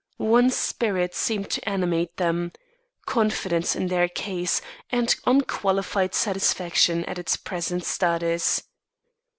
[0.17, 2.53] One spirit seemed to animate them
[3.05, 8.63] confidence in their case, and unqualified satisfaction at its present status.